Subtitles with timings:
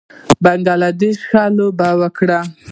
[0.43, 2.39] بنګله دېش ښه لوبه وکړه